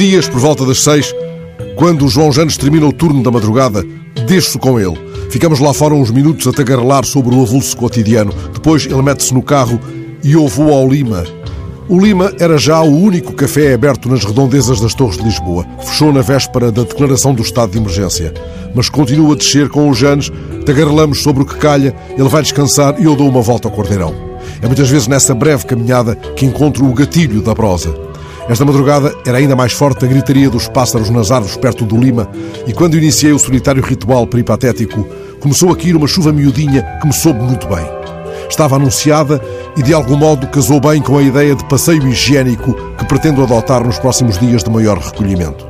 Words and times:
dias, 0.00 0.26
por 0.26 0.40
volta 0.40 0.64
das 0.64 0.80
seis, 0.80 1.14
quando 1.76 2.04
o 2.04 2.08
João 2.08 2.32
Janes 2.32 2.56
termina 2.56 2.86
o 2.86 2.92
turno 2.92 3.22
da 3.22 3.30
madrugada, 3.30 3.84
desço 4.26 4.58
com 4.58 4.80
ele. 4.80 4.98
Ficamos 5.30 5.60
lá 5.60 5.72
fora 5.72 5.94
uns 5.94 6.10
minutos 6.10 6.46
a 6.46 6.52
tagarelar 6.52 7.04
sobre 7.04 7.34
o 7.34 7.42
avulso 7.42 7.76
cotidiano. 7.76 8.32
Depois 8.52 8.86
ele 8.86 9.02
mete-se 9.02 9.32
no 9.32 9.42
carro 9.42 9.80
e 10.24 10.32
eu 10.32 10.48
vou 10.48 10.72
ao 10.72 10.88
Lima. 10.88 11.24
O 11.88 11.98
Lima 11.98 12.32
era 12.38 12.56
já 12.56 12.80
o 12.80 12.96
único 12.96 13.32
café 13.32 13.74
aberto 13.74 14.08
nas 14.08 14.24
redondezas 14.24 14.80
das 14.80 14.94
Torres 14.94 15.16
de 15.16 15.24
Lisboa. 15.24 15.66
Fechou 15.84 16.12
na 16.12 16.22
véspera 16.22 16.72
da 16.72 16.82
declaração 16.82 17.34
do 17.34 17.42
estado 17.42 17.72
de 17.72 17.78
emergência. 17.78 18.32
Mas 18.74 18.88
continua 18.88 19.34
a 19.34 19.36
descer 19.36 19.68
com 19.68 19.90
o 19.90 19.94
Janes, 19.94 20.30
tagarelamos 20.64 21.22
sobre 21.22 21.42
o 21.42 21.46
que 21.46 21.56
calha, 21.56 21.94
ele 22.16 22.28
vai 22.28 22.42
descansar 22.42 23.00
e 23.00 23.04
eu 23.04 23.14
dou 23.14 23.28
uma 23.28 23.42
volta 23.42 23.68
ao 23.68 23.74
Cordeirão. 23.74 24.14
É 24.62 24.66
muitas 24.66 24.88
vezes 24.88 25.06
nessa 25.06 25.34
breve 25.34 25.66
caminhada 25.66 26.14
que 26.14 26.46
encontro 26.46 26.84
o 26.86 26.94
gatilho 26.94 27.42
da 27.42 27.54
prosa. 27.54 28.09
Esta 28.50 28.64
madrugada 28.64 29.14
era 29.24 29.38
ainda 29.38 29.54
mais 29.54 29.72
forte 29.72 30.04
a 30.04 30.08
gritaria 30.08 30.50
dos 30.50 30.66
pássaros 30.66 31.08
nas 31.08 31.30
árvores 31.30 31.56
perto 31.56 31.84
do 31.84 31.96
Lima, 31.96 32.28
e 32.66 32.72
quando 32.72 32.96
iniciei 32.96 33.32
o 33.32 33.38
solitário 33.38 33.80
ritual 33.80 34.26
peripatético, 34.26 35.06
começou 35.38 35.70
a 35.70 35.76
cair 35.76 35.94
uma 35.94 36.08
chuva 36.08 36.32
miudinha 36.32 36.82
que 37.00 37.06
me 37.06 37.12
soube 37.12 37.40
muito 37.44 37.68
bem. 37.68 37.86
Estava 38.48 38.74
anunciada 38.74 39.40
e 39.76 39.84
de 39.84 39.94
algum 39.94 40.16
modo 40.16 40.48
casou 40.48 40.80
bem 40.80 41.00
com 41.00 41.16
a 41.16 41.22
ideia 41.22 41.54
de 41.54 41.64
passeio 41.66 42.04
higiênico 42.08 42.74
que 42.98 43.04
pretendo 43.04 43.40
adotar 43.40 43.84
nos 43.86 44.00
próximos 44.00 44.36
dias 44.36 44.64
de 44.64 44.70
maior 44.70 44.98
recolhimento. 44.98 45.64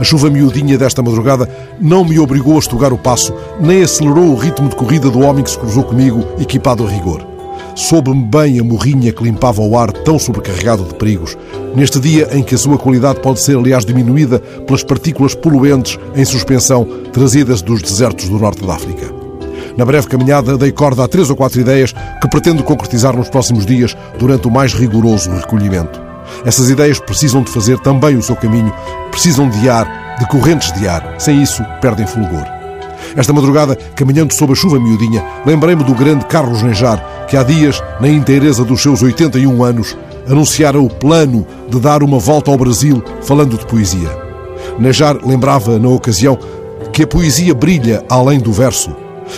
A 0.00 0.02
chuva 0.02 0.28
miudinha 0.28 0.76
desta 0.76 1.04
madrugada 1.04 1.48
não 1.80 2.04
me 2.04 2.18
obrigou 2.18 2.56
a 2.56 2.58
estugar 2.58 2.92
o 2.92 2.98
passo, 2.98 3.32
nem 3.60 3.84
acelerou 3.84 4.32
o 4.32 4.34
ritmo 4.34 4.68
de 4.68 4.74
corrida 4.74 5.08
do 5.08 5.20
homem 5.20 5.44
que 5.44 5.50
se 5.50 5.58
cruzou 5.58 5.84
comigo, 5.84 6.26
equipado 6.40 6.84
a 6.84 6.90
rigor. 6.90 7.35
Soube-me 7.74 8.24
bem 8.24 8.58
a 8.58 8.64
morrinha 8.64 9.12
que 9.12 9.22
limpava 9.22 9.62
o 9.62 9.76
ar 9.78 9.92
tão 9.92 10.18
sobrecarregado 10.18 10.84
de 10.84 10.94
perigos, 10.94 11.36
neste 11.74 12.00
dia 12.00 12.28
em 12.32 12.42
que 12.42 12.54
a 12.54 12.58
sua 12.58 12.78
qualidade 12.78 13.20
pode 13.20 13.40
ser, 13.40 13.56
aliás, 13.56 13.84
diminuída 13.84 14.38
pelas 14.38 14.82
partículas 14.82 15.34
poluentes 15.34 15.98
em 16.14 16.24
suspensão 16.24 16.86
trazidas 17.12 17.62
dos 17.62 17.82
desertos 17.82 18.28
do 18.28 18.38
norte 18.38 18.64
da 18.64 18.74
África. 18.74 19.14
Na 19.76 19.84
breve 19.84 20.06
caminhada, 20.06 20.56
dei 20.56 20.72
corda 20.72 21.04
a 21.04 21.08
três 21.08 21.28
ou 21.28 21.36
quatro 21.36 21.60
ideias 21.60 21.92
que 21.92 22.28
pretendo 22.28 22.62
concretizar 22.62 23.14
nos 23.14 23.28
próximos 23.28 23.66
dias 23.66 23.94
durante 24.18 24.48
o 24.48 24.50
mais 24.50 24.72
rigoroso 24.72 25.30
recolhimento. 25.30 26.00
Essas 26.44 26.70
ideias 26.70 26.98
precisam 26.98 27.42
de 27.42 27.50
fazer 27.50 27.78
também 27.80 28.16
o 28.16 28.22
seu 28.22 28.36
caminho, 28.36 28.72
precisam 29.10 29.48
de 29.48 29.68
ar, 29.68 30.16
de 30.18 30.26
correntes 30.28 30.72
de 30.72 30.88
ar. 30.88 31.14
Sem 31.18 31.42
isso, 31.42 31.62
perdem 31.80 32.06
fulgor. 32.06 32.55
Esta 33.16 33.32
madrugada, 33.32 33.74
caminhando 33.96 34.34
sob 34.34 34.52
a 34.52 34.54
chuva 34.54 34.78
miudinha, 34.78 35.24
lembrei-me 35.46 35.82
do 35.82 35.94
grande 35.94 36.26
Carlos 36.26 36.62
Nejar, 36.62 37.26
que 37.26 37.36
há 37.36 37.42
dias, 37.42 37.82
na 37.98 38.08
inteireza 38.08 38.62
dos 38.62 38.82
seus 38.82 39.02
81 39.02 39.64
anos, 39.64 39.96
anunciara 40.28 40.78
o 40.78 40.90
plano 40.90 41.46
de 41.68 41.80
dar 41.80 42.02
uma 42.02 42.18
volta 42.18 42.50
ao 42.50 42.58
Brasil 42.58 43.02
falando 43.22 43.56
de 43.56 43.64
poesia. 43.64 44.10
Nejar 44.78 45.16
lembrava, 45.24 45.78
na 45.78 45.88
ocasião, 45.88 46.38
que 46.92 47.04
a 47.04 47.06
poesia 47.06 47.54
brilha 47.54 48.04
além 48.08 48.38
do 48.38 48.52
verso. 48.52 48.94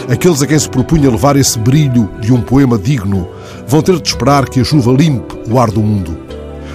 Aqueles 0.09 0.43
a 0.43 0.47
quem 0.47 0.59
se 0.59 0.69
propunha 0.69 1.11
levar 1.11 1.37
esse 1.37 1.59
brilho 1.59 2.11
de 2.21 2.33
um 2.33 2.41
poema 2.41 2.77
digno 2.77 3.29
vão 3.67 3.81
ter 3.81 3.99
de 4.01 4.09
esperar 4.09 4.49
que 4.49 4.61
a 4.61 4.65
chuva 4.65 4.93
limpe 4.93 5.39
o 5.49 5.59
ar 5.59 5.71
do 5.71 5.81
mundo. 5.81 6.19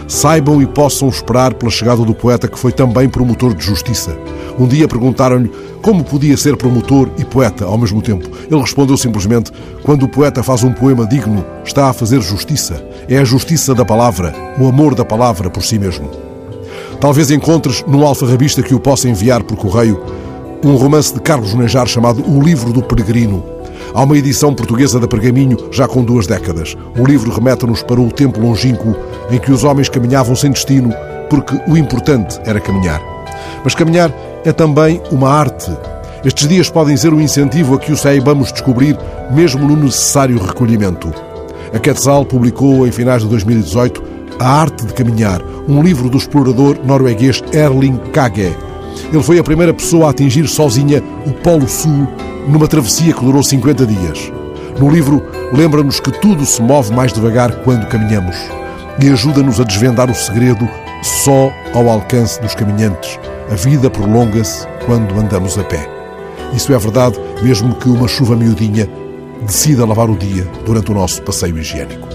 Saibam 0.07 0.61
e 0.61 0.65
possam 0.65 1.09
esperar 1.09 1.53
pela 1.53 1.71
chegada 1.71 2.03
do 2.03 2.13
poeta 2.13 2.47
que 2.47 2.59
foi 2.59 2.71
também 2.71 3.09
promotor 3.09 3.53
de 3.53 3.63
justiça. 3.63 4.17
Um 4.57 4.67
dia 4.67 4.87
perguntaram-lhe 4.87 5.51
como 5.81 6.03
podia 6.03 6.37
ser 6.37 6.55
promotor 6.55 7.09
e 7.17 7.25
poeta 7.25 7.65
ao 7.65 7.77
mesmo 7.77 8.01
tempo. 8.01 8.29
Ele 8.49 8.61
respondeu 8.61 8.97
simplesmente: 8.97 9.51
quando 9.83 10.03
o 10.03 10.09
poeta 10.09 10.43
faz 10.43 10.63
um 10.63 10.71
poema 10.71 11.05
digno, 11.05 11.45
está 11.65 11.89
a 11.89 11.93
fazer 11.93 12.21
justiça. 12.21 12.83
É 13.07 13.17
a 13.17 13.23
justiça 13.23 13.73
da 13.73 13.83
palavra, 13.83 14.33
o 14.59 14.67
amor 14.67 14.95
da 14.95 15.03
palavra 15.03 15.49
por 15.49 15.63
si 15.63 15.79
mesmo. 15.79 16.09
Talvez 16.99 17.31
encontres 17.31 17.83
num 17.87 18.05
alfarrabista 18.05 18.63
que 18.63 18.73
o 18.73 18.79
possa 18.79 19.09
enviar 19.09 19.43
por 19.43 19.57
correio 19.57 20.01
um 20.63 20.77
romance 20.77 21.13
de 21.13 21.19
Carlos 21.19 21.53
Nejar 21.53 21.85
chamado 21.87 22.23
O 22.25 22.41
Livro 22.41 22.71
do 22.71 22.81
Peregrino. 22.81 23.52
Há 23.93 24.01
uma 24.01 24.17
edição 24.17 24.55
portuguesa 24.55 24.99
da 24.99 25.07
Pergaminho 25.07 25.69
já 25.71 25.87
com 25.87 26.03
duas 26.03 26.25
décadas. 26.25 26.75
O 26.97 27.05
livro 27.05 27.31
remete-nos 27.31 27.83
para 27.83 28.01
o 28.01 28.11
tempo 28.11 28.39
longínquo 28.39 28.95
em 29.29 29.37
que 29.37 29.51
os 29.51 29.63
homens 29.63 29.87
caminhavam 29.87 30.35
sem 30.35 30.49
destino, 30.49 30.91
porque 31.29 31.55
o 31.67 31.77
importante 31.77 32.39
era 32.43 32.59
caminhar. 32.59 32.99
Mas 33.63 33.75
caminhar 33.75 34.11
é 34.43 34.51
também 34.51 34.99
uma 35.11 35.29
arte. 35.29 35.71
Estes 36.25 36.47
dias 36.47 36.71
podem 36.71 36.97
ser 36.97 37.13
um 37.13 37.21
incentivo 37.21 37.75
a 37.75 37.79
que 37.79 37.91
o 37.91 37.97
saibamos 37.97 38.51
descobrir, 38.51 38.97
mesmo 39.29 39.67
no 39.67 39.75
necessário 39.75 40.39
recolhimento. 40.39 41.13
A 41.71 41.77
Quetzal 41.77 42.25
publicou, 42.25 42.87
em 42.87 42.91
finais 42.91 43.21
de 43.21 43.29
2018, 43.29 44.03
A 44.39 44.61
Arte 44.61 44.87
de 44.87 44.93
Caminhar, 44.93 45.39
um 45.67 45.83
livro 45.83 46.09
do 46.09 46.17
explorador 46.17 46.77
norueguês 46.83 47.43
Erling 47.53 47.97
Kage. 48.11 48.55
Ele 49.11 49.23
foi 49.23 49.39
a 49.39 49.43
primeira 49.43 49.73
pessoa 49.73 50.07
a 50.07 50.09
atingir 50.09 50.47
sozinha 50.47 51.03
o 51.25 51.31
Polo 51.31 51.67
Sul 51.67 52.07
numa 52.47 52.67
travessia 52.67 53.13
que 53.13 53.23
durou 53.23 53.43
50 53.43 53.85
dias. 53.85 54.31
No 54.79 54.89
livro, 54.89 55.23
lembra-nos 55.51 55.99
que 55.99 56.11
tudo 56.11 56.45
se 56.45 56.61
move 56.61 56.91
mais 56.93 57.13
devagar 57.13 57.63
quando 57.63 57.87
caminhamos 57.87 58.35
e 59.01 59.09
ajuda-nos 59.09 59.59
a 59.59 59.63
desvendar 59.63 60.09
o 60.09 60.15
segredo 60.15 60.67
só 61.01 61.51
ao 61.73 61.89
alcance 61.89 62.41
dos 62.41 62.55
caminhantes. 62.55 63.19
A 63.51 63.55
vida 63.55 63.89
prolonga-se 63.89 64.67
quando 64.85 65.19
andamos 65.19 65.57
a 65.57 65.63
pé. 65.63 65.87
Isso 66.53 66.73
é 66.73 66.77
verdade, 66.77 67.19
mesmo 67.41 67.75
que 67.75 67.89
uma 67.89 68.07
chuva 68.07 68.35
miudinha 68.35 68.87
decida 69.41 69.85
lavar 69.85 70.09
o 70.09 70.17
dia 70.17 70.47
durante 70.65 70.91
o 70.91 70.93
nosso 70.93 71.21
passeio 71.21 71.57
higiênico. 71.57 72.07